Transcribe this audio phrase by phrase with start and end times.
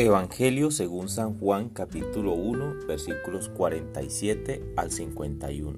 [0.00, 5.76] Evangelio según San Juan capítulo 1 versículos 47 al 51.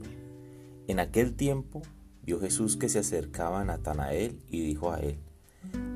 [0.88, 1.80] En aquel tiempo
[2.22, 5.17] vio Jesús que se acercaba a Natanael y dijo a él,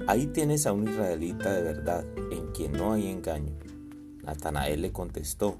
[0.06, 3.52] Ahí tienes a un israelita de verdad, en quien no hay engaño.
[4.22, 5.58] Natanael le contestó,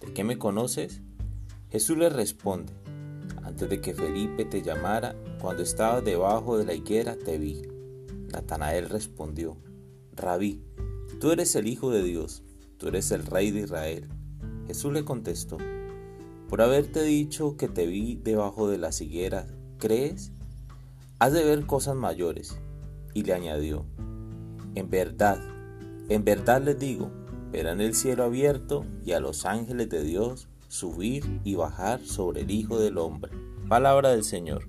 [0.00, 1.02] ¿de qué me conoces?
[1.70, 2.72] Jesús le responde,
[3.42, 7.60] antes de que Felipe te llamara, cuando estabas debajo de la higuera te vi.
[8.32, 9.58] Natanael respondió,
[10.12, 10.62] Rabí,
[11.18, 12.42] Tú eres el Hijo de Dios,
[12.76, 14.08] tú eres el Rey de Israel.
[14.66, 15.56] Jesús le contestó,
[16.48, 19.46] por haberte dicho que te vi debajo de las higueras,
[19.78, 20.32] ¿crees?
[21.18, 22.58] Has de ver cosas mayores.
[23.14, 23.86] Y le añadió,
[24.74, 25.40] en verdad,
[26.10, 27.10] en verdad les digo,
[27.50, 32.50] verán el cielo abierto y a los ángeles de Dios subir y bajar sobre el
[32.50, 33.32] Hijo del Hombre.
[33.68, 34.68] Palabra del Señor.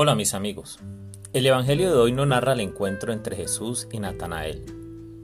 [0.00, 0.78] Hola mis amigos.
[1.32, 4.64] El Evangelio de hoy no narra el encuentro entre Jesús y Natanael.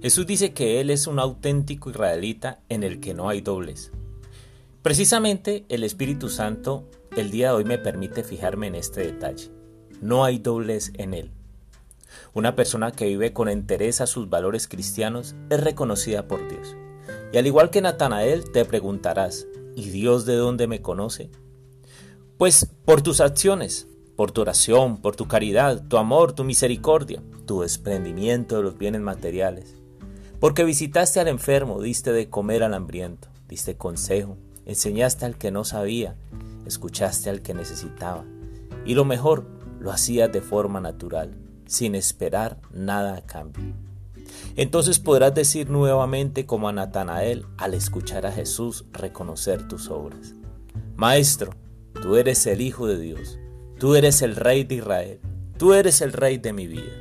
[0.02, 3.92] Jesús dice que Él es un auténtico israelita en el que no hay dobles.
[4.82, 9.52] Precisamente el Espíritu Santo el día de hoy me permite fijarme en este detalle.
[10.00, 11.30] No hay dobles en Él.
[12.32, 16.74] Una persona que vive con entereza sus valores cristianos es reconocida por Dios.
[17.32, 21.30] Y al igual que Natanael te preguntarás, ¿y Dios de dónde me conoce?
[22.38, 23.86] Pues por tus acciones,
[24.16, 29.00] por tu oración, por tu caridad, tu amor, tu misericordia, tu desprendimiento de los bienes
[29.00, 29.76] materiales.
[30.40, 35.64] Porque visitaste al enfermo, diste de comer al hambriento, diste consejo, enseñaste al que no
[35.64, 36.16] sabía,
[36.66, 38.24] escuchaste al que necesitaba.
[38.84, 39.46] Y lo mejor,
[39.80, 41.34] lo hacías de forma natural,
[41.66, 43.74] sin esperar nada a cambio.
[44.56, 50.34] Entonces podrás decir nuevamente como a Natanael al escuchar a Jesús reconocer tus obras.
[50.96, 51.52] Maestro,
[52.00, 53.38] tú eres el Hijo de Dios
[53.78, 55.20] Tú eres el rey de Israel.
[55.58, 56.92] Tú eres el rey de mi vida.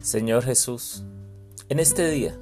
[0.00, 1.02] Señor Jesús,
[1.68, 2.38] en este día,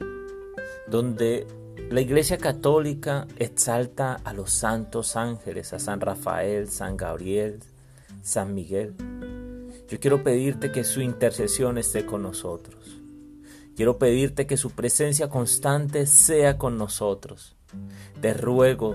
[0.87, 1.47] donde
[1.91, 7.61] la Iglesia Católica exalta a los santos ángeles, a San Rafael, San Gabriel,
[8.23, 8.95] San Miguel,
[9.89, 13.01] yo quiero pedirte que su intercesión esté con nosotros.
[13.77, 17.57] Quiero pedirte que su presencia constante sea con nosotros.
[18.21, 18.95] Te ruego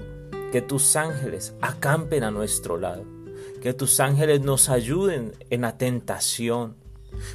[0.52, 3.04] que tus ángeles acampen a nuestro lado,
[3.62, 6.78] que tus ángeles nos ayuden en la tentación,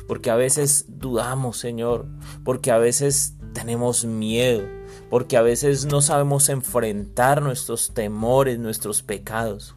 [0.08, 2.06] porque a veces dudamos, Señor,
[2.44, 4.62] porque a veces tenemos miedo,
[5.10, 9.76] porque a veces no sabemos enfrentar nuestros temores, nuestros pecados.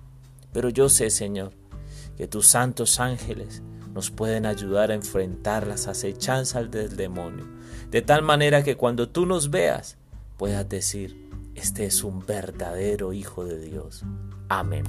[0.54, 1.52] Pero yo sé, Señor,
[2.16, 3.62] que tus santos ángeles
[3.98, 7.48] nos pueden ayudar a enfrentar las acechanzas del demonio,
[7.90, 9.98] de tal manera que cuando tú nos veas
[10.38, 14.04] puedas decir, este es un verdadero Hijo de Dios.
[14.50, 14.84] Amén.